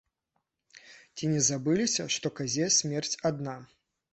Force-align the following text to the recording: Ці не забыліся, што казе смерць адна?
Ці 1.15 1.29
не 1.35 1.41
забыліся, 1.49 2.07
што 2.17 2.27
казе 2.41 2.73
смерць 2.81 3.17
адна? 3.33 3.55